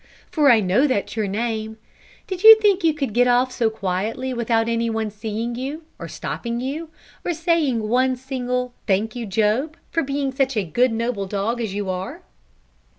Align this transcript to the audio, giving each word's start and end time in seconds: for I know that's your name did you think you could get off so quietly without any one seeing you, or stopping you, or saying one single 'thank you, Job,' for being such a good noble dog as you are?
for 0.31 0.49
I 0.49 0.61
know 0.61 0.87
that's 0.87 1.15
your 1.15 1.27
name 1.27 1.77
did 2.25 2.41
you 2.41 2.59
think 2.59 2.83
you 2.83 2.91
could 2.95 3.13
get 3.13 3.27
off 3.27 3.51
so 3.51 3.69
quietly 3.69 4.33
without 4.33 4.67
any 4.67 4.89
one 4.89 5.11
seeing 5.11 5.53
you, 5.53 5.83
or 5.99 6.07
stopping 6.07 6.59
you, 6.59 6.89
or 7.23 7.35
saying 7.35 7.87
one 7.87 8.15
single 8.15 8.73
'thank 8.87 9.15
you, 9.15 9.27
Job,' 9.27 9.77
for 9.91 10.01
being 10.01 10.31
such 10.31 10.57
a 10.57 10.63
good 10.63 10.91
noble 10.91 11.27
dog 11.27 11.61
as 11.61 11.75
you 11.75 11.87
are? 11.87 12.23